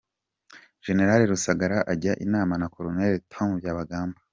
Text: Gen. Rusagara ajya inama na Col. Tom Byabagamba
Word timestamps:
Gen. 0.83 0.99
Rusagara 1.31 1.77
ajya 1.91 2.13
inama 2.25 2.53
na 2.61 2.67
Col. 2.73 2.87
Tom 3.31 3.49
Byabagamba 3.59 4.17